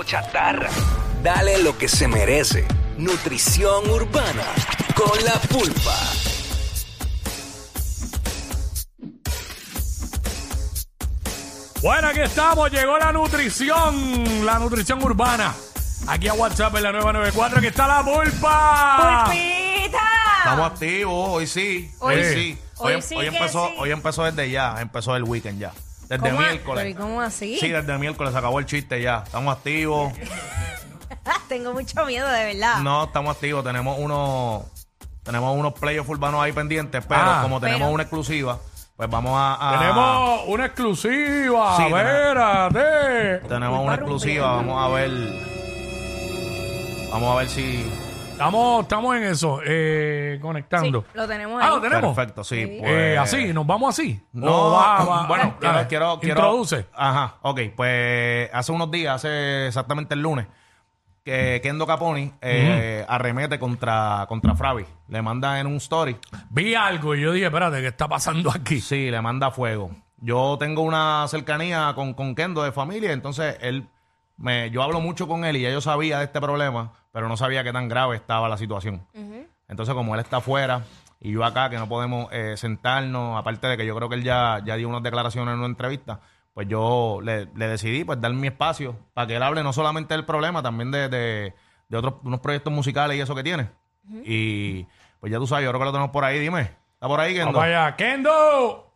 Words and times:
tiempo 0.00 0.04
chatarra. 0.04 0.70
Dale 1.22 1.62
lo 1.62 1.76
que 1.76 1.88
se 1.88 2.08
merece. 2.08 2.66
Nutrición 2.96 3.88
urbana 3.90 4.44
con 4.94 5.24
la 5.24 5.32
pulpa. 5.48 5.96
Bueno, 11.82 12.08
aquí 12.08 12.20
estamos, 12.20 12.70
llegó 12.70 12.98
la 12.98 13.10
nutrición, 13.12 14.44
la 14.44 14.58
nutrición 14.58 15.02
urbana. 15.02 15.54
Aquí 16.06 16.28
a 16.28 16.34
WhatsApp 16.34 16.76
en 16.76 16.82
la 16.82 16.92
994, 16.92 17.58
aquí 17.58 17.66
está 17.68 17.86
la 17.86 18.04
pulpa. 18.04 19.24
¡Pulpita! 19.26 19.98
Estamos 20.38 20.72
activos, 20.72 21.28
hoy 21.30 21.46
sí. 21.46 21.90
Hoy 22.00 22.16
Hoy, 22.16 22.24
sí. 22.24 22.58
Hoy 22.76 22.94
Hoy, 22.94 23.02
sí 23.02 23.14
hoy 23.14 23.30
que 23.30 23.36
empezó, 23.36 23.66
sí. 23.68 23.74
hoy 23.78 23.90
empezó 23.90 24.24
desde 24.24 24.50
ya, 24.50 24.80
empezó 24.80 25.16
el 25.16 25.24
weekend 25.24 25.60
ya. 25.60 25.72
Desde 26.10 26.28
¿Cómo, 26.28 26.40
miércoles. 26.40 26.84
¿Pero 26.84 26.88
y 26.88 26.94
cómo 26.94 27.20
así? 27.22 27.56
Sí, 27.58 27.68
desde 27.68 27.96
miércoles 27.96 28.32
se 28.32 28.38
acabó 28.38 28.58
el 28.58 28.66
chiste 28.66 29.00
ya. 29.00 29.22
Estamos 29.24 29.56
activos. 29.56 30.12
Tengo 31.48 31.72
mucho 31.72 32.04
miedo, 32.04 32.28
de 32.28 32.44
verdad. 32.52 32.78
No, 32.80 33.04
estamos 33.04 33.34
activos. 33.36 33.64
Tenemos 33.64 33.96
unos 33.98 34.64
tenemos 35.22 35.56
unos 35.56 35.72
playoffs 35.74 36.08
urbanos 36.10 36.42
ahí 36.42 36.50
pendientes, 36.52 37.04
pero 37.06 37.20
Ah. 37.24 37.38
como 37.42 37.60
tenemos 37.60 37.82
Pero- 37.82 37.92
una 37.94 38.02
exclusiva, 38.02 38.58
pues 38.96 39.08
vamos 39.08 39.32
a, 39.36 39.54
a- 39.74 39.78
Tenemos 39.78 40.40
una 40.48 40.66
exclusiva, 40.66 41.76
Sí, 41.76 41.82
espérate. 41.84 43.48
tenemos 43.48 43.80
una 43.84 43.94
exclusiva, 43.94 44.56
vamos 44.56 44.82
a 44.84 44.88
ver 44.94 45.10
vamos 47.12 47.32
a 47.32 47.38
ver 47.38 47.48
si 47.48 47.84
Estamos, 48.40 48.82
estamos 48.82 49.16
en 49.16 49.22
eso, 49.24 49.60
eh, 49.66 50.32
Sí, 50.36 50.40
conectando. 50.40 51.04
lo 51.12 51.28
tenemos 51.28 51.62
Ah, 51.62 51.66
ahí. 51.66 51.74
lo 51.74 51.80
tenemos. 51.82 52.16
perfecto, 52.16 52.42
sí. 52.42 52.56
Sí. 52.64 52.76
pues- 52.80 52.90
Eh, 52.90 53.18
así, 53.18 53.52
nos 53.52 53.66
vamos 53.66 53.90
así. 53.98 54.18
No, 54.32 54.46
¿O 54.50 54.70
va- 54.72 55.04
va- 55.04 55.26
bueno, 55.26 55.56
quiero, 55.60 55.74
dale, 55.74 55.88
quiero, 55.88 56.18
quiero- 56.20 56.40
Introduce. 56.40 56.86
Ajá, 56.94 57.34
ok, 57.42 57.60
pues 57.76 58.48
hace 58.52 58.72
unos 58.72 58.90
días, 58.90 59.14
hace 59.16 59.66
exactamente 59.66 60.14
el 60.14 60.22
lunes, 60.22 60.46
que 61.22 61.60
Kendo 61.62 61.86
Caponi 61.86 62.32
eh, 62.40 63.04
arremete 63.06 63.58
contra, 63.58 64.24
contra 64.26 64.54
Fravi. 64.54 64.86
Le 65.08 65.20
manda 65.20 65.60
en 65.60 65.66
un 65.66 65.74
story, 65.76 66.16
Vi 66.48 66.74
algo 66.74 67.14
y 67.14 67.20
yo 67.20 67.32
dije, 67.32 67.44
espérate, 67.46 67.82
¿qué 67.82 67.88
está 67.88 68.08
pasando 68.08 68.50
aquí? 68.50 68.80
sí, 68.80 69.10
le 69.10 69.20
manda 69.20 69.50
fuego. 69.50 69.90
Yo 70.16 70.56
tengo 70.58 70.80
una 70.80 71.26
cercanía 71.28 71.92
con, 71.94 72.14
con 72.14 72.34
Kendo 72.34 72.62
de 72.62 72.72
familia, 72.72 73.12
entonces 73.12 73.58
él, 73.60 73.86
me, 74.40 74.70
yo 74.70 74.82
hablo 74.82 75.00
mucho 75.00 75.28
con 75.28 75.44
él 75.44 75.56
y 75.56 75.62
ya 75.62 75.70
yo 75.70 75.80
sabía 75.80 76.18
de 76.18 76.24
este 76.24 76.40
problema, 76.40 76.92
pero 77.12 77.28
no 77.28 77.36
sabía 77.36 77.62
qué 77.62 77.72
tan 77.72 77.88
grave 77.88 78.16
estaba 78.16 78.48
la 78.48 78.56
situación. 78.56 79.06
Entonces, 79.68 79.94
como 79.94 80.14
él 80.14 80.20
está 80.20 80.38
afuera 80.38 80.82
y 81.20 81.30
yo 81.32 81.44
acá, 81.44 81.70
que 81.70 81.76
no 81.78 81.88
podemos 81.88 82.28
eh, 82.32 82.56
sentarnos, 82.56 83.38
aparte 83.38 83.66
de 83.68 83.76
que 83.76 83.86
yo 83.86 83.94
creo 83.94 84.08
que 84.08 84.16
él 84.16 84.24
ya, 84.24 84.60
ya 84.64 84.76
dio 84.76 84.88
unas 84.88 85.02
declaraciones 85.02 85.52
en 85.52 85.58
una 85.58 85.68
entrevista, 85.68 86.20
pues 86.54 86.66
yo 86.66 87.20
le, 87.22 87.46
le 87.54 87.68
decidí 87.68 88.02
pues 88.02 88.20
dar 88.20 88.32
mi 88.32 88.48
espacio 88.48 88.96
para 89.14 89.26
que 89.28 89.36
él 89.36 89.42
hable 89.42 89.62
no 89.62 89.72
solamente 89.72 90.14
del 90.14 90.24
problema, 90.24 90.62
también 90.62 90.90
de, 90.90 91.08
de, 91.08 91.54
de 91.88 91.96
otros 91.96 92.14
unos 92.24 92.40
proyectos 92.40 92.72
musicales 92.72 93.16
y 93.16 93.20
eso 93.20 93.34
que 93.34 93.44
tiene. 93.44 93.70
Y 94.24 94.86
pues 95.20 95.30
ya 95.30 95.38
tú 95.38 95.46
sabes, 95.46 95.64
yo 95.64 95.70
creo 95.70 95.78
que 95.80 95.84
lo 95.84 95.92
tenemos 95.92 96.10
por 96.10 96.24
ahí, 96.24 96.38
dime. 96.40 96.62
¿Está 96.94 97.06
por 97.06 97.20
ahí, 97.20 97.34
Kendo? 97.34 97.52
Vamos 97.52 97.64
allá, 97.64 97.94
Kendo. 97.96 98.89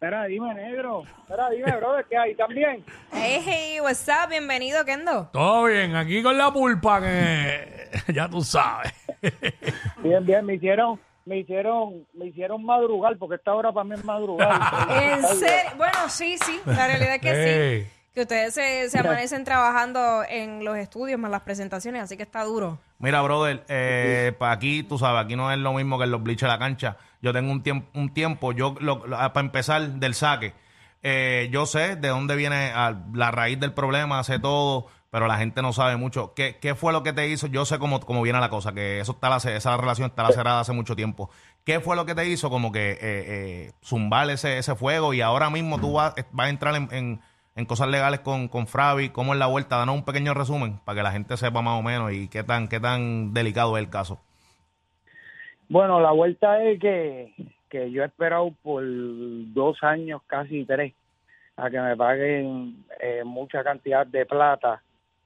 Espera, 0.00 0.26
dime, 0.26 0.54
negro. 0.54 1.02
Espera, 1.22 1.50
dime, 1.50 1.72
brother, 1.76 2.06
¿qué 2.08 2.16
hay 2.16 2.32
también? 2.36 2.84
Hey, 3.10 3.42
hey, 3.44 3.80
what's 3.80 4.06
up? 4.06 4.28
Bienvenido, 4.30 4.84
Kendo. 4.84 5.26
Todo 5.32 5.64
bien, 5.64 5.96
aquí 5.96 6.22
con 6.22 6.38
la 6.38 6.52
pulpa 6.52 7.00
que 7.00 7.88
ya 8.14 8.28
tú 8.28 8.40
sabes. 8.42 8.92
Bien, 9.96 10.24
bien, 10.24 10.46
me 10.46 10.54
hicieron, 10.54 11.00
me 11.24 11.38
hicieron, 11.38 12.06
me 12.14 12.26
hicieron 12.26 12.64
madrugar, 12.64 13.16
porque 13.18 13.34
esta 13.34 13.52
hora 13.52 13.72
para 13.72 13.82
mí 13.82 13.94
es 13.96 14.04
madrugar. 14.04 14.60
En 15.02 15.24
serio, 15.36 15.72
bueno, 15.76 16.08
sí, 16.08 16.38
sí, 16.44 16.60
la 16.64 16.86
realidad 16.86 17.14
es 17.16 17.20
que 17.20 17.32
Hey. 17.32 17.82
sí. 17.88 17.94
Que 18.14 18.22
ustedes 18.22 18.54
se, 18.54 18.88
se 18.90 18.98
amanecen 19.00 19.42
trabajando 19.44 20.22
en 20.28 20.64
los 20.64 20.76
estudios 20.76 21.18
más 21.20 21.30
las 21.30 21.42
presentaciones, 21.42 22.02
así 22.02 22.16
que 22.16 22.22
está 22.22 22.44
duro. 22.44 22.78
Mira, 23.00 23.20
brother, 23.22 23.64
eh, 23.68 24.32
pa' 24.38 24.52
aquí, 24.52 24.82
tú 24.84 24.96
sabes, 24.98 25.24
aquí 25.24 25.34
no 25.36 25.50
es 25.52 25.58
lo 25.58 25.72
mismo 25.72 25.98
que 25.98 26.04
en 26.04 26.10
los 26.12 26.22
bleachers 26.22 26.50
de 26.52 26.56
la 26.56 26.58
cancha. 26.58 26.96
Yo 27.22 27.32
tengo 27.32 27.50
un 27.50 27.62
tiempo, 27.62 27.88
un 27.98 28.12
tiempo 28.14 28.52
yo, 28.52 28.74
lo- 28.80 29.06
lo- 29.06 29.16
para 29.16 29.40
empezar, 29.40 29.82
del 29.94 30.14
saque. 30.14 30.54
Eh, 31.02 31.48
yo 31.52 31.66
sé 31.66 31.96
de 31.96 32.08
dónde 32.08 32.34
viene 32.36 32.72
ah, 32.74 32.94
la 33.12 33.30
raíz 33.30 33.58
del 33.60 33.72
problema, 33.72 34.22
sé 34.24 34.38
todo, 34.38 34.86
pero 35.10 35.26
la 35.26 35.38
gente 35.38 35.62
no 35.62 35.72
sabe 35.72 35.96
mucho. 35.96 36.34
¿Qué, 36.34 36.58
qué 36.60 36.74
fue 36.74 36.92
lo 36.92 37.02
que 37.02 37.12
te 37.12 37.28
hizo? 37.28 37.46
Yo 37.46 37.64
sé 37.64 37.78
cómo, 37.78 38.00
cómo 38.00 38.22
viene 38.22 38.40
la 38.40 38.50
cosa, 38.50 38.72
que 38.72 39.00
eso 39.00 39.12
está 39.12 39.28
la- 39.28 39.36
esa 39.36 39.76
relación 39.76 40.08
está 40.10 40.30
cerrada 40.32 40.60
hace 40.60 40.72
mucho 40.72 40.96
tiempo. 40.96 41.30
¿Qué 41.64 41.80
fue 41.80 41.96
lo 41.96 42.06
que 42.06 42.14
te 42.14 42.26
hizo 42.28 42.50
como 42.50 42.72
que 42.72 42.92
eh, 42.92 42.98
eh, 43.02 43.72
zumbar 43.84 44.28
ese, 44.30 44.58
ese 44.58 44.74
fuego 44.74 45.12
y 45.14 45.20
ahora 45.20 45.50
mismo 45.50 45.78
tú 45.80 45.92
vas, 45.94 46.14
vas 46.32 46.46
a 46.46 46.50
entrar 46.50 46.74
en, 46.76 46.88
en- 46.92 47.20
en 47.56 47.66
cosas 47.66 47.88
legales 47.88 48.20
con, 48.20 48.48
con 48.48 48.66
Fravi? 48.68 49.08
¿Cómo 49.10 49.32
es 49.34 49.38
la 49.38 49.46
vuelta? 49.46 49.76
Danos 49.76 49.96
un 49.96 50.04
pequeño 50.04 50.32
resumen 50.34 50.78
para 50.84 50.96
que 50.96 51.02
la 51.02 51.12
gente 51.12 51.36
sepa 51.36 51.60
más 51.62 51.78
o 51.78 51.82
menos 51.82 52.12
y 52.12 52.28
qué 52.28 52.42
tan, 52.44 52.68
qué 52.68 52.78
tan 52.80 53.32
delicado 53.34 53.76
es 53.76 53.82
el 53.84 53.90
caso. 53.90 54.20
Bueno, 55.68 56.00
la 56.00 56.12
vuelta 56.12 56.62
es 56.62 56.80
que, 56.80 57.34
que 57.68 57.90
yo 57.90 58.02
he 58.02 58.06
esperado 58.06 58.52
por 58.62 58.82
dos 58.84 59.82
años, 59.82 60.22
casi 60.26 60.64
tres, 60.64 60.94
a 61.56 61.68
que 61.68 61.80
me 61.80 61.96
paguen 61.96 62.84
eh, 63.00 63.22
mucha 63.24 63.62
cantidad 63.62 64.06
de 64.06 64.24
plata, 64.24 64.80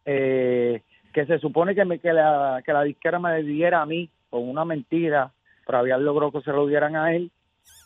eh, 0.05 0.83
que 1.13 1.27
se 1.27 1.39
supone 1.39 1.75
que, 1.75 1.85
me, 1.85 1.99
que, 2.01 2.13
la, 2.13 2.61
que 2.65 2.73
la 2.73 2.83
disquera 2.83 3.21
me 3.21 3.43
diera 3.43 3.83
a 3.83 3.87
mí 3.87 4.09
con 4.31 4.49
una 4.49 4.65
mentira, 4.65 5.31
pero 5.65 5.79
había 5.79 5.97
logrado 5.99 6.33
que 6.33 6.41
se 6.41 6.51
lo 6.53 6.67
dieran 6.67 6.97
a 6.97 7.15
él. 7.15 7.31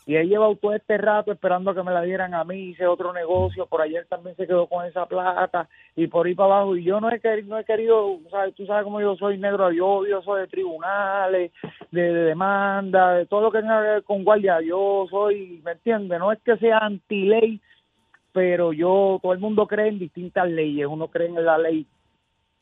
Y 0.07 0.15
he 0.15 0.25
llevado 0.25 0.55
todo 0.55 0.73
este 0.73 0.97
rato 0.97 1.33
esperando 1.33 1.75
que 1.75 1.83
me 1.83 1.91
la 1.91 2.01
dieran 2.01 2.33
a 2.33 2.45
mí, 2.45 2.69
hice 2.69 2.87
otro 2.87 3.11
negocio, 3.11 3.65
por 3.65 3.81
ayer 3.81 4.05
también 4.05 4.37
se 4.37 4.47
quedó 4.47 4.65
con 4.65 4.85
esa 4.85 5.05
plata 5.05 5.67
y 5.97 6.07
por 6.07 6.25
ahí 6.25 6.33
para 6.33 6.55
abajo. 6.55 6.77
Y 6.77 6.85
yo 6.85 7.01
no 7.01 7.11
he 7.11 7.19
querido, 7.19 7.49
no 7.49 7.59
he 7.59 7.65
querido 7.65 8.17
¿sabes? 8.31 8.55
tú 8.55 8.65
sabes 8.65 8.85
cómo 8.85 9.01
yo 9.01 9.17
soy 9.17 9.37
negro, 9.37 9.69
yo 9.73 10.05
eso 10.05 10.35
de 10.35 10.47
tribunales, 10.47 11.51
de, 11.91 12.01
de 12.01 12.23
demanda, 12.23 13.15
de 13.15 13.25
todo 13.25 13.41
lo 13.41 13.51
que 13.51 13.59
tenga 13.59 13.81
que 13.81 13.89
ver 13.89 14.03
con 14.03 14.23
guardia. 14.23 14.61
Yo 14.61 15.07
soy, 15.09 15.61
¿me 15.65 15.73
entiendes? 15.73 16.17
No 16.19 16.31
es 16.31 16.39
que 16.39 16.55
sea 16.55 16.77
anti-ley, 16.77 17.59
pero 18.31 18.71
yo, 18.71 19.19
todo 19.21 19.33
el 19.33 19.39
mundo 19.39 19.67
cree 19.67 19.89
en 19.89 19.99
distintas 19.99 20.49
leyes. 20.49 20.87
Uno 20.87 21.09
cree 21.09 21.27
en 21.27 21.43
la 21.43 21.57
ley 21.57 21.85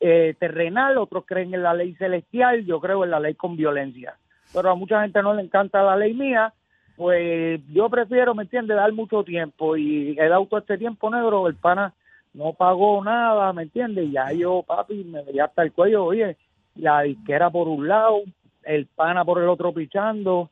eh, 0.00 0.34
terrenal, 0.40 0.98
otros 0.98 1.24
creen 1.24 1.54
en 1.54 1.62
la 1.62 1.74
ley 1.74 1.94
celestial, 1.94 2.64
yo 2.66 2.80
creo 2.80 3.04
en 3.04 3.10
la 3.10 3.20
ley 3.20 3.34
con 3.34 3.56
violencia. 3.56 4.16
Pero 4.52 4.70
a 4.70 4.74
mucha 4.74 5.00
gente 5.02 5.22
no 5.22 5.32
le 5.32 5.42
encanta 5.42 5.82
la 5.84 5.96
ley 5.96 6.12
mía, 6.12 6.52
pues 6.96 7.60
yo 7.72 7.88
prefiero, 7.90 8.34
¿me 8.34 8.44
entiendes?, 8.44 8.76
dar 8.76 8.92
mucho 8.92 9.22
tiempo 9.22 9.76
y 9.76 10.14
dado 10.14 10.46
todo 10.46 10.60
este 10.60 10.78
tiempo 10.78 11.10
negro, 11.10 11.46
el 11.46 11.54
pana 11.54 11.92
no 12.34 12.52
pagó 12.52 13.02
nada, 13.04 13.52
¿me 13.52 13.62
entiendes? 13.62 14.10
Ya 14.10 14.32
yo, 14.32 14.62
papi, 14.66 15.04
me 15.04 15.22
veía 15.22 15.44
hasta 15.44 15.62
el 15.62 15.72
cuello, 15.72 16.04
oye, 16.04 16.36
la 16.74 17.02
disquera 17.02 17.50
por 17.50 17.68
un 17.68 17.88
lado, 17.88 18.20
el 18.64 18.86
pana 18.86 19.24
por 19.24 19.40
el 19.42 19.48
otro 19.48 19.72
pichando. 19.72 20.50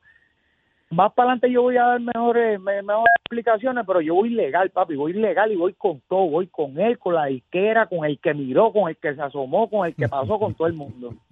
Más 0.91 1.12
para 1.12 1.31
adelante 1.31 1.50
yo 1.50 1.62
voy 1.62 1.77
a 1.77 1.84
dar 1.84 2.00
mejores, 2.00 2.61
me- 2.61 2.82
mejores 2.82 3.12
explicaciones, 3.25 3.84
pero 3.87 4.00
yo 4.00 4.15
voy 4.15 4.31
legal, 4.31 4.71
papi, 4.71 4.94
voy 4.94 5.12
legal 5.12 5.50
y 5.50 5.56
voy 5.56 5.72
con 5.72 6.00
todo, 6.09 6.28
voy 6.28 6.47
con 6.47 6.78
él, 6.78 6.99
con 6.99 7.15
la 7.15 7.26
disquera, 7.26 7.87
con 7.87 8.05
el 8.05 8.19
que 8.19 8.32
miró, 8.32 8.72
con 8.72 8.88
el 8.88 8.97
que 8.97 9.15
se 9.15 9.21
asomó, 9.21 9.69
con 9.69 9.87
el 9.87 9.94
que 9.94 10.09
pasó, 10.09 10.38
con 10.38 10.55
todo 10.55 10.69
el 10.69 10.75
mundo. 10.75 11.15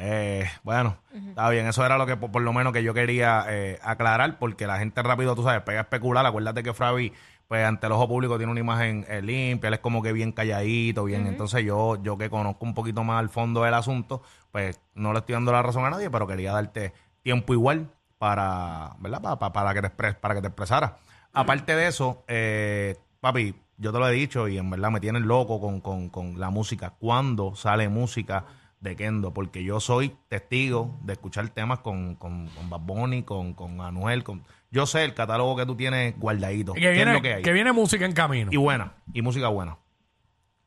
Eh, 0.00 0.44
bueno, 0.62 0.96
está 1.30 1.50
bien, 1.50 1.66
eso 1.66 1.84
era 1.84 1.98
lo 1.98 2.06
que 2.06 2.16
por, 2.16 2.30
por 2.30 2.42
lo 2.42 2.52
menos 2.52 2.72
que 2.72 2.84
yo 2.84 2.94
quería 2.94 3.44
eh, 3.48 3.80
aclarar, 3.82 4.38
porque 4.38 4.64
la 4.68 4.78
gente 4.78 5.02
rápido, 5.02 5.34
tú 5.34 5.42
sabes, 5.42 5.62
pega 5.62 5.80
a 5.80 5.82
especular. 5.82 6.24
Acuérdate 6.24 6.62
que 6.62 6.72
Fravi, 6.72 7.12
pues 7.48 7.66
ante 7.66 7.86
el 7.86 7.92
ojo 7.92 8.06
público 8.06 8.36
tiene 8.36 8.52
una 8.52 8.60
imagen 8.60 9.04
eh, 9.08 9.20
limpia, 9.22 9.68
él 9.68 9.74
es 9.74 9.80
como 9.80 10.00
que 10.00 10.12
bien 10.12 10.30
calladito, 10.30 11.02
bien. 11.04 11.26
Entonces 11.26 11.64
yo, 11.64 12.00
yo 12.00 12.16
que 12.16 12.30
conozco 12.30 12.64
un 12.64 12.74
poquito 12.74 13.02
más 13.02 13.18
al 13.18 13.28
fondo 13.28 13.64
del 13.64 13.74
asunto, 13.74 14.22
pues 14.52 14.80
no 14.94 15.12
le 15.12 15.18
estoy 15.18 15.32
dando 15.32 15.50
la 15.50 15.62
razón 15.62 15.84
a 15.84 15.90
nadie, 15.90 16.08
pero 16.10 16.28
quería 16.28 16.52
darte 16.52 16.92
tiempo 17.24 17.52
igual 17.52 17.88
para, 18.18 18.92
¿verdad? 19.00 19.20
Pa- 19.20 19.38
pa- 19.40 19.52
para, 19.52 19.74
que 19.74 19.80
te 19.80 19.86
expres, 19.88 20.14
para 20.14 20.34
que 20.36 20.42
te 20.42 20.46
expresara. 20.46 20.96
Aparte 21.32 21.74
de 21.74 21.88
eso, 21.88 22.22
eh, 22.28 22.96
papi, 23.20 23.52
yo 23.78 23.92
te 23.92 23.98
lo 23.98 24.08
he 24.08 24.12
dicho 24.12 24.46
y 24.46 24.58
en 24.58 24.70
verdad 24.70 24.90
me 24.92 25.00
tienen 25.00 25.26
loco 25.26 25.60
con, 25.60 25.80
con, 25.80 26.08
con 26.08 26.38
la 26.38 26.50
música. 26.50 26.94
¿Cuándo 27.00 27.56
sale 27.56 27.88
música 27.88 28.44
de 28.80 28.96
Kendo? 28.96 29.32
Porque 29.34 29.64
yo 29.64 29.80
soy 29.80 30.12
testigo 30.28 30.96
de 31.02 31.14
escuchar 31.14 31.48
temas 31.50 31.80
con, 31.80 32.14
con, 32.16 32.46
con 32.48 32.70
Bad 32.70 32.80
Bunny, 32.80 33.22
con, 33.22 33.54
con 33.54 33.80
Anuel. 33.80 34.24
Con... 34.24 34.42
Yo 34.70 34.86
sé 34.86 35.04
el 35.04 35.14
catálogo 35.14 35.56
que 35.56 35.66
tú 35.66 35.76
tienes 35.76 36.18
guardadito. 36.18 36.74
Que 36.74 36.80
¿Qué 36.80 36.88
es 36.90 36.94
viene, 36.96 37.12
lo 37.14 37.22
que 37.22 37.34
hay? 37.34 37.42
que 37.42 37.52
viene 37.52 37.72
música 37.72 38.04
en 38.04 38.12
camino. 38.12 38.50
Y 38.52 38.56
buena, 38.56 38.92
y 39.12 39.22
música 39.22 39.48
buena. 39.48 39.76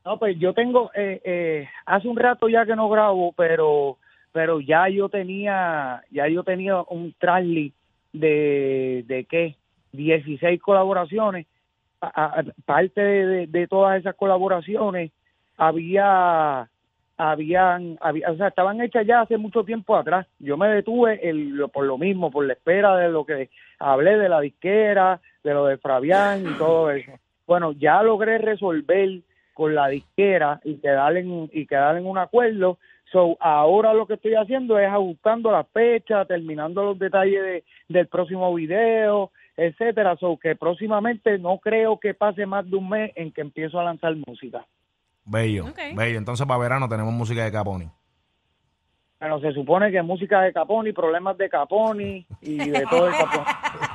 No, 0.04 0.18
pues 0.18 0.36
yo 0.38 0.52
tengo, 0.52 0.90
eh, 0.96 1.20
eh, 1.24 1.68
hace 1.86 2.08
un 2.08 2.16
rato 2.16 2.48
ya 2.48 2.66
que 2.66 2.74
no 2.74 2.88
grabo, 2.88 3.32
pero 3.36 3.98
pero 4.32 4.60
ya 4.60 4.88
yo 4.88 5.08
tenía, 5.10 6.02
ya 6.10 6.26
yo 6.26 6.42
tenía 6.42 6.80
un 6.88 7.14
trasli 7.18 7.72
de, 8.14 9.04
de 9.06 9.24
qué, 9.26 9.56
16 9.92 10.60
colaboraciones. 10.60 11.46
A- 12.00 12.40
a- 12.40 12.44
parte 12.64 13.00
de, 13.00 13.26
de- 13.26 13.46
de 13.46 13.68
todas 13.68 14.00
esas 14.00 14.16
colaboraciones 14.16 15.12
había, 15.56 16.68
habían, 17.30 17.98
había, 18.00 18.30
o 18.30 18.36
sea, 18.36 18.48
estaban 18.48 18.80
hechas 18.80 19.06
ya 19.06 19.20
hace 19.20 19.36
mucho 19.36 19.64
tiempo 19.64 19.96
atrás. 19.96 20.26
Yo 20.38 20.56
me 20.56 20.68
detuve 20.68 21.28
el, 21.28 21.62
por 21.72 21.84
lo 21.84 21.98
mismo, 21.98 22.30
por 22.30 22.46
la 22.46 22.54
espera 22.54 22.96
de 22.96 23.08
lo 23.08 23.24
que 23.24 23.50
hablé 23.78 24.16
de 24.18 24.28
la 24.28 24.40
disquera, 24.40 25.20
de 25.44 25.54
lo 25.54 25.66
de 25.66 25.78
Fabián 25.78 26.48
y 26.48 26.54
todo 26.54 26.90
eso. 26.90 27.12
Bueno, 27.46 27.72
ya 27.72 28.02
logré 28.02 28.38
resolver 28.38 29.20
con 29.54 29.74
la 29.74 29.88
disquera 29.88 30.60
y 30.64 30.76
quedar 30.76 31.16
en, 31.16 31.50
y 31.52 31.66
quedar 31.66 31.96
en 31.96 32.06
un 32.06 32.18
acuerdo. 32.18 32.78
So, 33.12 33.36
ahora 33.40 33.92
lo 33.92 34.06
que 34.06 34.14
estoy 34.14 34.34
haciendo 34.34 34.78
es 34.78 34.88
ajustando 34.88 35.52
la 35.52 35.64
fecha, 35.64 36.24
terminando 36.24 36.82
los 36.82 36.98
detalles 36.98 37.42
de- 37.42 37.64
del 37.88 38.06
próximo 38.06 38.54
video, 38.54 39.30
etcétera. 39.56 40.16
So, 40.16 40.38
que 40.38 40.56
próximamente 40.56 41.38
no 41.38 41.58
creo 41.58 42.00
que 42.00 42.14
pase 42.14 42.46
más 42.46 42.68
de 42.70 42.76
un 42.76 42.88
mes 42.88 43.12
en 43.14 43.30
que 43.30 43.42
empiezo 43.42 43.78
a 43.78 43.84
lanzar 43.84 44.16
música. 44.26 44.64
Bello, 45.24 45.66
Ok. 45.66 45.78
bello. 45.94 46.18
Entonces 46.18 46.46
para 46.46 46.58
verano 46.60 46.88
tenemos 46.88 47.12
música 47.12 47.44
de 47.44 47.52
Caponi. 47.52 47.90
Bueno, 49.20 49.38
se 49.40 49.52
supone 49.52 49.92
que 49.92 50.02
música 50.02 50.40
de 50.40 50.52
Caponi, 50.52 50.92
problemas 50.92 51.38
de 51.38 51.48
Caponi 51.48 52.26
y 52.40 52.56
de 52.70 52.84
todo 52.90 53.06
el 53.06 53.12
Caponi. 53.14 53.44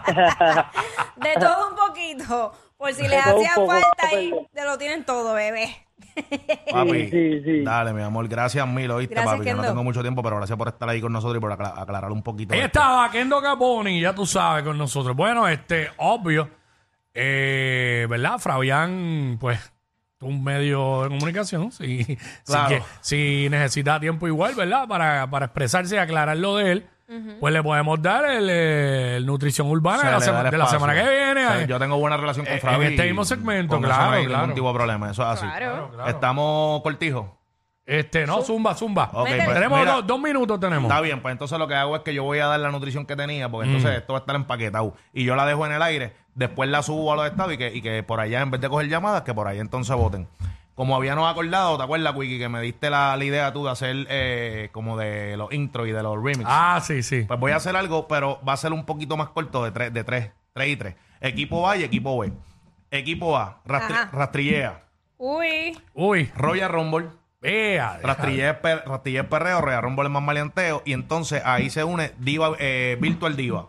De 1.17 1.33
todo 1.39 1.69
un 1.69 1.75
poquito. 1.75 2.53
Por 2.77 2.93
si 2.93 3.07
les 3.07 3.23
todo 3.23 3.35
un 3.37 3.41
hacía 3.45 3.55
poco, 3.55 3.71
falta 3.71 4.07
pero- 4.09 4.21
y 4.21 4.47
te 4.53 4.63
lo 4.63 4.77
tienen 4.77 5.03
todo, 5.03 5.33
bebé. 5.33 5.67
Papi, 6.71 7.09
sí, 7.09 7.41
sí. 7.43 7.63
dale, 7.63 7.91
mi 7.93 8.01
amor, 8.03 8.27
gracias 8.27 8.67
mil, 8.67 8.89
oíste, 8.91 9.13
Gracias, 9.15 9.33
papi, 9.33 9.43
que 9.43 9.51
no 9.51 9.57
Kendo. 9.57 9.71
tengo 9.71 9.83
mucho 9.83 10.01
tiempo, 10.01 10.21
pero 10.23 10.37
gracias 10.37 10.57
por 10.57 10.67
estar 10.67 10.87
ahí 10.87 11.01
con 11.01 11.11
nosotros 11.11 11.37
y 11.37 11.41
por 11.41 11.51
acla- 11.51 11.73
aclarar 11.75 12.11
un 12.11 12.23
poquito. 12.23 12.53
Ahí 12.53 12.59
esto. 12.61 12.79
estaba 12.79 13.09
Kendo 13.11 13.41
Caponi, 13.41 13.99
ya 13.99 14.13
tú 14.13 14.25
sabes, 14.25 14.63
con 14.63 14.77
nosotros. 14.77 15.15
Bueno, 15.15 15.47
este, 15.47 15.89
obvio, 15.97 16.49
eh, 17.13 18.05
¿verdad? 18.09 18.37
Fabián, 18.39 19.37
pues, 19.39 19.73
un 20.21 20.43
medio 20.43 21.03
de 21.03 21.09
comunicación, 21.09 21.71
si, 21.71 22.03
si 22.03 22.17
Claro. 22.45 22.69
que- 22.69 22.83
si 23.01 23.47
necesita 23.49 23.99
tiempo 23.99 24.27
igual, 24.27 24.55
¿verdad? 24.55 24.87
Para, 24.87 25.29
para 25.29 25.45
expresarse 25.45 25.95
y 25.95 25.99
aclarar 25.99 26.37
lo 26.37 26.55
de 26.55 26.71
él, 26.71 26.87
pues 27.39 27.53
le 27.53 27.63
podemos 27.63 28.01
dar 28.01 28.25
el, 28.25 28.49
eh, 28.49 29.17
el 29.17 29.25
nutrición 29.25 29.67
urbana 29.67 30.03
de 30.03 30.11
la, 30.11 30.19
sema- 30.19 30.43
de 30.49 30.57
la 30.57 30.65
semana 30.67 30.93
que 30.95 31.01
viene. 31.07 31.45
O 31.45 31.49
sea, 31.49 31.61
eh, 31.61 31.67
yo 31.67 31.79
tengo 31.79 31.97
buena 31.97 32.17
relación 32.17 32.45
con 32.45 32.55
en 32.55 32.59
Fabi. 32.61 32.85
este 32.87 33.03
mismo 33.05 33.23
segmento, 33.25 33.75
eso 33.75 33.85
claro, 33.85 34.05
no 34.11 34.17
hay 34.17 34.25
claro. 34.25 34.41
ningún 34.41 34.55
tipo 34.55 34.67
de 34.67 34.73
problema, 34.73 35.11
eso 35.11 35.21
es 35.23 35.29
así. 35.29 35.45
Claro. 35.45 35.91
claro. 35.93 36.09
Estamos 36.09 36.81
cortijos. 36.81 37.27
Este, 37.87 38.27
no, 38.27 38.41
zumba, 38.41 38.75
zumba. 38.75 39.09
Ok, 39.13 39.27
pues, 39.29 39.53
tenemos 39.53 39.79
mira, 39.79 39.93
dos, 39.93 40.07
dos 40.07 40.19
minutos, 40.19 40.59
tenemos. 40.59 40.91
Está 40.91 40.99
bien, 41.01 41.21
pues 41.21 41.31
entonces 41.31 41.57
lo 41.57 41.67
que 41.69 41.73
hago 41.75 41.95
es 41.95 42.01
que 42.03 42.13
yo 42.13 42.23
voy 42.23 42.39
a 42.39 42.47
dar 42.47 42.59
la 42.59 42.69
nutrición 42.69 43.05
que 43.05 43.15
tenía, 43.15 43.49
porque 43.49 43.67
entonces 43.67 43.91
Mm. 43.91 43.97
esto 43.99 44.11
va 44.13 44.19
a 44.19 44.21
estar 44.21 44.35
empaquetado. 44.35 44.93
Y 45.13 45.23
yo 45.23 45.35
la 45.37 45.45
dejo 45.45 45.65
en 45.65 45.71
el 45.71 45.81
aire, 45.81 46.13
después 46.35 46.69
la 46.69 46.83
subo 46.83 47.13
a 47.13 47.15
los 47.15 47.25
estados 47.27 47.53
y 47.53 47.57
que, 47.57 47.73
y 47.73 47.81
que 47.81 48.03
por 48.03 48.19
allá, 48.19 48.41
en 48.41 48.51
vez 48.51 48.59
de 48.59 48.67
coger 48.67 48.89
llamadas, 48.89 49.21
que 49.21 49.33
por 49.33 49.47
allá 49.47 49.61
entonces 49.61 49.95
voten. 49.95 50.27
Como 50.75 50.95
habíamos 50.97 51.31
acordado, 51.31 51.77
¿te 51.77 51.83
acuerdas, 51.83 52.13
Wiki, 52.13 52.37
que 52.37 52.49
me 52.49 52.59
diste 52.61 52.89
la, 52.89 53.15
la 53.17 53.23
idea 53.23 53.51
tú 53.53 53.63
de 53.63 53.71
hacer 53.71 54.05
eh, 54.09 54.69
como 54.73 54.95
de 54.97 55.35
los 55.37 55.51
intros 55.53 55.87
y 55.87 55.91
de 55.91 56.03
los 56.03 56.17
remixes? 56.17 56.45
Ah, 56.45 56.79
sí, 56.83 57.01
sí. 57.01 57.23
Pues 57.25 57.39
voy 57.39 57.53
a 57.53 57.55
hacer 57.55 57.75
algo, 57.77 58.07
pero 58.09 58.39
va 58.47 58.51
a 58.53 58.57
ser 58.57 58.73
un 58.73 58.85
poquito 58.85 59.15
más 59.17 59.29
corto 59.29 59.63
de 59.63 59.71
tres, 59.71 59.93
de 59.93 60.03
tres, 60.03 60.31
tres 60.53 60.67
y 60.67 60.75
tres. 60.75 60.95
Equipo 61.21 61.67
A 61.69 61.77
y 61.77 61.83
equipo 61.83 62.19
B. 62.19 62.31
Equipo 62.91 63.35
A, 63.37 63.61
rastri- 63.65 63.93
Ajá. 63.95 64.09
rastrillea, 64.11 64.83
Uy. 65.17 65.75
Uy, 65.95 66.29
Royal 66.35 66.69
Rumble, 66.69 67.07
vea. 67.41 67.99
per- 68.61 68.83
es 69.05 69.23
perreo, 69.25 69.61
Royal 69.61 69.81
Rumble 69.83 70.05
es 70.05 70.11
más 70.11 70.23
maleanteo, 70.23 70.81
y 70.85 70.93
entonces 70.93 71.41
ahí 71.45 71.69
se 71.69 71.83
une 71.83 72.13
Diva, 72.17 72.51
eh, 72.59 72.97
Virtual 72.99 73.35
Diva, 73.35 73.67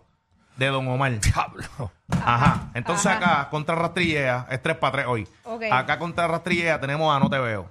de 0.57 0.67
Don 0.67 0.89
Omar. 0.89 1.19
Diablo. 1.21 1.93
Ajá. 2.25 2.71
Entonces 2.75 3.07
acá, 3.07 3.49
contra 3.51 3.75
rastrillea, 3.75 4.47
es 4.51 4.63
3 4.63 4.77
para 4.77 4.93
3 4.93 5.07
hoy. 5.07 5.29
Acá 5.71 5.99
contra 5.99 6.27
rastrillea 6.27 6.81
tenemos 6.81 7.15
a 7.15 7.21
No 7.21 7.29
Te 7.31 7.39
Veo. 7.39 7.71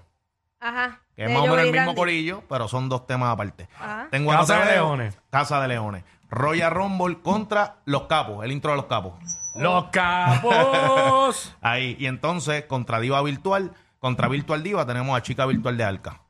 Ajá. 0.60 1.00
Que 1.16 1.24
es 1.24 1.28
De 1.30 1.34
más 1.34 1.44
o 1.44 1.48
menos 1.48 1.66
el 1.66 1.72
mismo 1.72 1.96
corillo, 1.96 2.44
pero 2.48 2.68
son 2.68 2.90
dos 2.90 3.06
temas 3.08 3.32
aparte. 3.34 3.68
Ajá. 3.80 4.08
Tengo 4.12 4.32
a 4.32 4.38
Casa 4.38 4.56
No 4.56 4.60
Te 4.62 4.66
de 4.68 4.74
Veo, 4.74 4.86
Leones. 4.86 5.18
Casa 5.30 5.62
de 5.62 5.68
Leones. 5.68 6.04
Royal 6.30 6.72
Rumble 6.72 7.20
contra 7.22 7.78
Los 7.86 8.04
Capos, 8.04 8.44
el 8.44 8.52
intro 8.52 8.72
de 8.72 8.78
Los 8.78 8.86
Capos. 8.86 9.14
Los 9.56 9.86
capos. 9.86 11.56
Ahí. 11.62 11.96
Y 12.00 12.06
entonces, 12.06 12.66
contra 12.66 13.00
Diva 13.00 13.22
Virtual, 13.24 13.72
contra 14.00 14.28
Virtual 14.28 14.62
Diva, 14.64 14.86
tenemos 14.86 15.18
a 15.18 15.22
Chica 15.22 15.46
Virtual 15.46 15.76
de 15.78 15.84
Alca. 15.84 16.22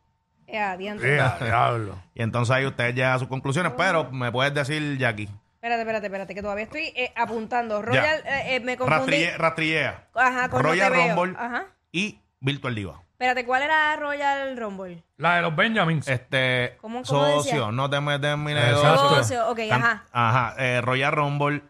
Eh, 0.48 0.58
adiante. 0.60 1.04
Vea, 1.06 1.38
diablo. 1.42 2.02
Y 2.16 2.22
entonces 2.24 2.56
ahí 2.56 2.66
ustedes 2.66 2.96
llegan 2.96 3.14
a 3.14 3.20
sus 3.20 3.28
conclusiones, 3.28 3.74
pero 3.78 4.10
me 4.12 4.32
puedes 4.32 4.54
decir, 4.54 4.98
Jackie. 4.98 5.28
Espérate, 5.56 5.82
espérate, 5.82 6.06
espérate, 6.08 6.36
que 6.36 6.42
todavía 6.42 6.64
estoy 6.64 6.84
eh, 6.96 7.12
apuntando. 7.16 7.82
Royal, 7.82 8.22
eh, 8.26 8.56
eh, 8.56 8.60
me 8.62 8.78
confundí. 8.78 9.12
Rastrille- 9.26 9.38
Rastrillea. 9.38 10.08
Ajá, 10.16 10.50
con 10.50 10.62
No 10.62 10.70
Royal 10.70 10.92
Te 10.92 10.98
Veo. 10.98 11.16
Rumble 11.16 11.36
Ajá. 11.38 11.66
y 11.92 12.20
Virtual 12.40 12.76
Diva. 12.76 13.02
Espérate, 13.12 13.46
¿cuál 13.46 13.64
era 13.64 13.96
Royal 13.96 14.56
Rumble? 14.56 15.04
La 15.18 15.38
de 15.38 15.42
los 15.42 15.56
Benjamins. 15.56 16.08
Este, 16.08 16.78
¿Cómo- 16.80 17.02
cómo 17.02 17.26
decía? 17.26 17.42
socio, 17.52 17.72
no 17.72 17.90
te 17.90 18.00
metes 18.00 18.32
en 18.34 18.44
mi 18.44 18.52
Exacto. 18.54 18.84
negocio. 18.86 19.10
Socio, 19.18 19.50
ok, 19.50 19.58
Can- 19.68 19.82
ajá. 19.84 20.04
Ajá, 20.14 20.56
eh, 20.60 20.82
Royal 20.82 21.12
Rumble, 21.12 21.64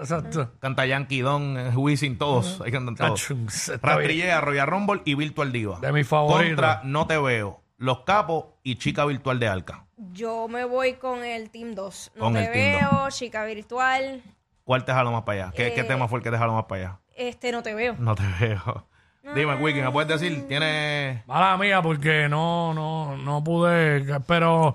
Exacto. 0.00 0.52
canta 0.60 0.86
Yankee 0.86 1.20
Don, 1.20 1.56
eh, 1.58 1.70
Wisin, 1.74 2.18
todos. 2.18 2.60
Hay 2.60 2.70
que 2.70 2.78
cantar 2.78 3.08
todos. 3.08 3.22
Achum, 3.24 3.46
está 3.46 3.72
bien. 3.72 3.80
Rastrillea, 3.82 4.40
Royal 4.40 4.66
Rumble 4.66 5.02
y 5.04 5.14
Virtual 5.14 5.52
Diva. 5.52 5.78
De 5.80 5.92
mis 5.92 6.06
favoritos. 6.06 6.48
Contra 6.48 6.80
No 6.84 7.06
Te 7.06 7.18
Veo, 7.18 7.62
Los 7.78 8.00
Capos 8.00 8.46
y 8.62 8.76
Chica 8.76 9.04
Virtual 9.04 9.38
de 9.38 9.48
Alca. 9.48 9.86
Yo 10.12 10.48
me 10.48 10.64
voy 10.64 10.94
con 10.94 11.24
el 11.24 11.50
Team 11.50 11.74
2. 11.74 12.12
No 12.16 12.20
Con 12.24 12.32
te 12.34 12.46
el 12.46 12.52
Team 12.52 12.90
veo, 12.90 13.08
chica 13.10 13.44
virtual. 13.44 14.22
¿Cuál 14.64 14.84
te 14.84 14.92
jaló 14.92 15.12
más 15.12 15.22
para 15.24 15.44
allá? 15.44 15.52
¿Qué, 15.54 15.72
qué 15.74 15.80
Eh, 15.80 15.84
tema 15.84 16.08
fue 16.08 16.18
el 16.20 16.22
que 16.22 16.30
te 16.30 16.38
jaló 16.38 16.54
más 16.54 16.64
para 16.64 16.80
allá? 16.82 17.00
Este 17.16 17.52
no 17.52 17.62
te 17.62 17.74
veo. 17.74 17.96
No 17.98 18.14
te 18.14 18.22
veo. 18.40 18.86
Dime, 19.34 19.56
Wiki, 19.56 19.82
¿me 19.82 19.90
puedes 19.90 20.08
decir? 20.08 20.48
¿Tiene 20.48 21.22
Mala 21.26 21.56
mía, 21.58 21.82
porque 21.82 22.28
no, 22.30 22.72
no, 22.72 23.16
no 23.18 23.44
pude. 23.44 24.20
Pero, 24.26 24.74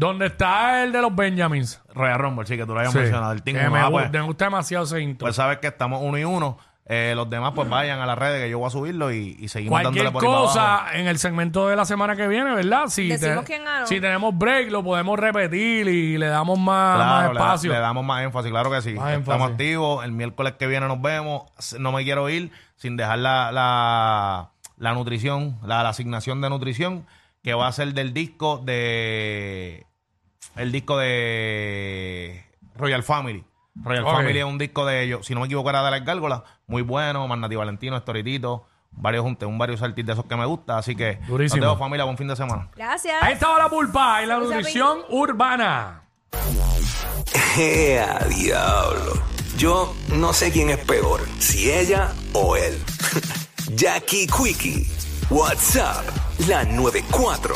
¿dónde 0.00 0.26
está 0.26 0.82
el 0.82 0.92
de 0.92 1.00
los 1.02 1.14
Benjamins? 1.14 1.80
Royal 1.94 2.18
Rumble? 2.18 2.46
Sí, 2.46 2.56
que 2.56 2.64
tú 2.66 2.72
lo 2.72 2.78
habías 2.80 2.92
Sí. 2.92 2.98
mencionado. 2.98 3.32
El 3.32 3.42
Team 3.42 3.56
Que 3.58 3.62
uno. 3.64 3.70
me, 3.72 3.78
Ah, 3.80 3.86
gu- 3.88 3.90
pues, 3.92 4.10
me 4.10 4.20
gusta 4.22 4.44
demasiado 4.46 4.84
ese 4.84 5.00
intro. 5.00 5.26
pues 5.26 5.36
sabes 5.36 5.58
que 5.58 5.66
estamos 5.68 6.00
uno 6.02 6.18
y 6.18 6.24
uno. 6.24 6.58
Eh, 6.92 7.12
los 7.14 7.30
demás, 7.30 7.52
pues 7.54 7.68
vayan 7.68 8.00
a 8.00 8.06
las 8.06 8.18
redes 8.18 8.42
que 8.42 8.50
yo 8.50 8.58
voy 8.58 8.66
a 8.66 8.70
subirlo 8.70 9.12
y, 9.12 9.36
y 9.38 9.46
seguimos 9.46 9.80
Cualquier 9.80 10.06
dándole 10.06 10.10
por 10.10 10.24
ahí 10.24 10.28
para 10.28 10.38
abajo. 10.40 10.82
cosa 10.88 10.98
en 10.98 11.06
el 11.06 11.18
segmento 11.18 11.68
de 11.68 11.76
la 11.76 11.84
semana 11.84 12.16
que 12.16 12.26
viene, 12.26 12.52
¿verdad? 12.52 12.88
Si, 12.88 13.06
Decimos 13.06 13.44
quién 13.44 13.64
ganó. 13.64 13.86
si 13.86 14.00
tenemos 14.00 14.36
break, 14.36 14.72
lo 14.72 14.82
podemos 14.82 15.16
repetir 15.16 15.86
y 15.86 16.18
le 16.18 16.26
damos 16.26 16.58
más, 16.58 16.98
más 16.98 17.06
Claro, 17.06 17.32
le, 17.34 17.38
da- 17.38 17.44
espacio. 17.46 17.72
le 17.72 17.78
damos 17.78 18.04
más 18.04 18.24
énfasis, 18.24 18.50
claro 18.50 18.72
que 18.72 18.82
sí. 18.82 18.94
Más 18.94 19.12
Estamos 19.12 19.28
énfasis. 19.36 19.52
activos. 19.52 20.04
El 20.04 20.10
miércoles 20.12 20.54
que 20.58 20.66
viene 20.66 20.88
nos 20.88 21.00
vemos. 21.00 21.42
No 21.78 21.92
me 21.92 22.02
quiero 22.02 22.28
ir 22.28 22.50
sin 22.74 22.96
dejar 22.96 23.20
la, 23.20 23.52
la, 23.52 24.50
la 24.76 24.92
nutrición, 24.94 25.58
la, 25.62 25.84
la 25.84 25.90
asignación 25.90 26.40
de 26.40 26.50
nutrición, 26.50 27.06
que 27.44 27.54
va 27.54 27.68
a 27.68 27.72
ser 27.72 27.94
del 27.94 28.12
disco 28.12 28.58
de. 28.64 29.86
El 30.56 30.72
disco 30.72 30.98
de 30.98 32.44
Royal 32.76 33.02
Family. 33.02 33.44
Royal. 33.76 34.04
Family 34.04 34.38
es 34.38 34.44
un 34.44 34.58
disco 34.58 34.84
de 34.84 35.02
ellos, 35.02 35.24
si 35.26 35.34
no 35.34 35.40
me 35.40 35.46
equivoco, 35.46 35.70
era 35.70 35.82
de 35.84 35.90
las 35.90 36.04
gárgolas. 36.04 36.42
Muy 36.66 36.82
bueno, 36.82 37.26
Manati 37.28 37.54
Valentino, 37.56 37.96
Estoritito, 37.96 38.66
varios 38.90 39.22
juntes, 39.22 39.48
un 39.48 39.58
varios 39.58 39.80
artistas 39.82 40.16
de 40.16 40.20
esos 40.20 40.26
que 40.28 40.36
me 40.36 40.44
gusta. 40.46 40.78
Así 40.78 40.94
que, 40.96 41.18
Durísimo. 41.28 41.62
dejo, 41.62 41.76
familia, 41.78 42.04
buen 42.04 42.18
fin 42.18 42.28
de 42.28 42.36
semana. 42.36 42.68
Gracias. 42.76 43.16
Ahí 43.22 43.34
estaba 43.34 43.58
la 43.58 43.68
pulpa 43.68 44.22
y 44.22 44.26
la 44.26 44.38
nutrición 44.38 45.00
urbana. 45.08 46.02
¡Ea, 47.58 48.18
diablo! 48.28 49.22
Yo 49.56 49.94
no 50.14 50.32
sé 50.32 50.50
quién 50.52 50.70
es 50.70 50.78
peor, 50.78 51.20
si 51.38 51.70
ella 51.70 52.12
o 52.32 52.56
él. 52.56 52.78
Jackie 53.74 54.26
Quickie, 54.26 54.86
WhatsApp, 55.30 56.04
la 56.48 56.64
94. 56.64 57.54